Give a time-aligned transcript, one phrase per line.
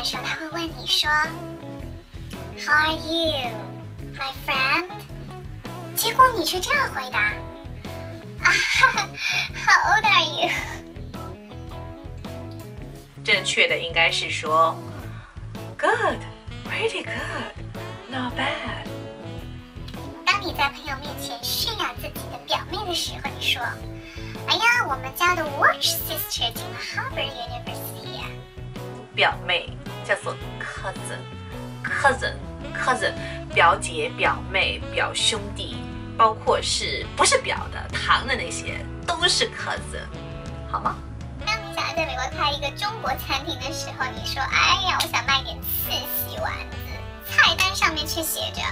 [0.00, 1.10] 的时候，他会问你说
[2.58, 3.50] ，How are you,
[4.16, 4.86] my friend？
[5.94, 7.18] 结果你却这样回答，
[8.42, 9.08] 啊哈哈
[9.54, 10.50] ，How old are you？
[13.22, 14.74] 正确的应该是说
[15.76, 16.20] ，Good,
[16.64, 17.52] pretty good,
[18.08, 18.86] not bad。
[20.24, 23.60] 当你在朋友面前炫耀自己的表妹的时候，你说，
[24.46, 28.24] 哎呀，我们家的 Watch sister 进了 Harvard University 呀。
[29.14, 29.68] 表妹
[30.10, 33.14] 叫做 cousin，cousin，cousin，
[33.54, 35.76] 表姐、表妹、表兄弟，
[36.18, 40.02] 包括是不是表的、堂的那些，都是 cousin，
[40.68, 40.96] 好吗？
[41.46, 46.76] 当你想要在美国开一个中国餐厅的时候，你说，哎呀，我想卖点次洗丸子，
[47.30, 48.62] 菜单上面却写着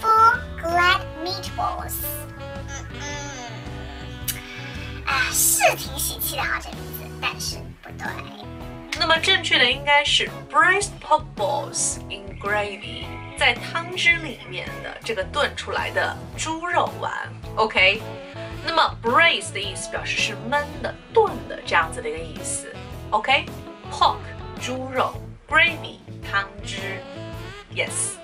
[0.00, 2.04] “Four Glad Meatballs。
[2.68, 3.02] 嗯嗯，
[5.06, 8.06] 啊，是挺喜气的哈，这名字，但是不对。
[9.08, 13.06] 那么正确的应该是 braised pork balls in gravy，
[13.38, 17.10] 在汤汁里面的这个炖出来的猪肉丸。
[17.56, 18.02] OK，
[18.66, 22.70] 那么 braised 的意思表示是焖的、炖的这样子的一个意思。
[23.08, 24.18] OK，pork
[24.60, 25.14] 猪肉
[25.48, 25.96] ，gravy
[26.30, 27.02] 汤汁。
[27.74, 28.18] Yes。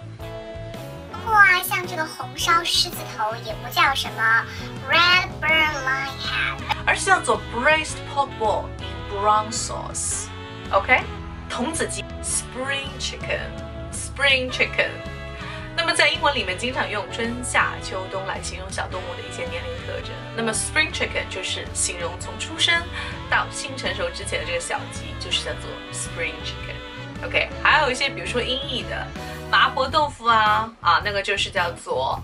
[1.11, 4.45] 不过啊，像这个红烧狮子头也不叫什么
[4.91, 10.27] red burn lion head，而是叫做 braised pork ball in brown sauce。
[10.75, 11.01] OK，
[11.49, 14.91] 童子鸡 spring chicken，spring chicken。
[15.77, 20.11] 那么在英文里面经常用春夏秋冬来形容小动物的一些年龄特征。
[20.37, 22.75] 那么 spring chicken 就是形容从出生
[23.31, 26.75] 到性成熟之前的这个小鸡，就是叫做 spring chicken。
[27.25, 29.07] OK，还有一些比如说音译的
[29.53, 32.21] 麻婆豆腐啊啊，那个就是叫做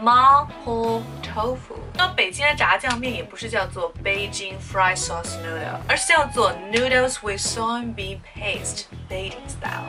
[0.00, 1.02] 麻婆
[1.34, 1.76] 豆腐。
[1.94, 9.86] 那北京的炸酱面也不是叫做 Beijing fried sauce noodle，而是叫做 noodles with soybean paste Beijing style。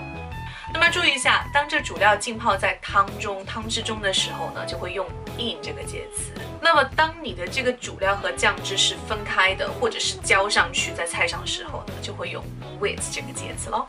[0.73, 5.05] 那么注意一下，当这主料浸泡在汤中、汤汁中的时候呢，就会用
[5.37, 6.31] in 这个介词。
[6.59, 12.43] 那么当你的这个主料和酱汁是分开的，或者是浇上去在菜上时候呢，就会用
[12.79, 13.85] with 这个介词喽。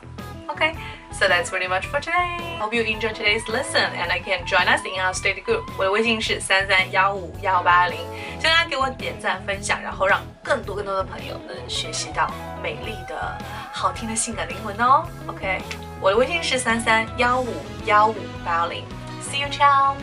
[0.46, 0.74] OK
[1.13, 2.57] so that's pretty much for today.
[2.59, 5.65] Hope you enjoyed today's lesson and I can join us in our study group.
[5.77, 7.97] 我的微信是三三幺五幺八零，
[8.39, 12.31] 请大家给我点赞分享，然后让更多更多的朋友能学习到
[12.61, 13.37] 美丽的、
[13.73, 15.05] 好听的性感灵魂哦。
[15.27, 15.61] OK，
[16.01, 17.53] 我的微信是三三幺五
[17.85, 18.15] 幺五
[18.45, 18.83] 八零。
[19.21, 19.95] See you, ciao.